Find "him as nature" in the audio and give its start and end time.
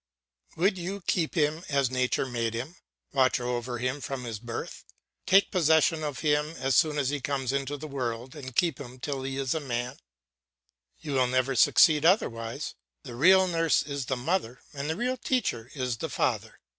1.35-2.25